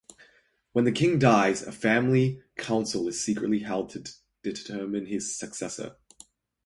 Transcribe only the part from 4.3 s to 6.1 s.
determine his successor.